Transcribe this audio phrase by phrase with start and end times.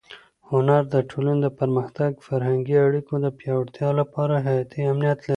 [0.49, 5.29] هنر د ټولنې د پرمختګ او فرهنګي اړیکو د پیاوړتیا لپاره حیاتي اهمیت لري.